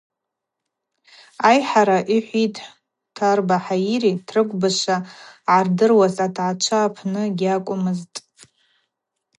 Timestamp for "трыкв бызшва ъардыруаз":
4.27-6.15